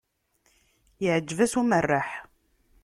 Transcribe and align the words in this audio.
Iεǧeb-as 1.03 1.53
umerreḥ. 1.59 2.09